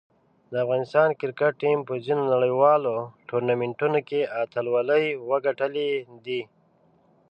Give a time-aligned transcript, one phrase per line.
[0.51, 2.95] د افغانستان کرکټ ټیم په ځینو نړیوالو
[3.29, 5.91] ټورنمنټونو کې اتلولۍ وګټلې
[6.25, 6.41] دي.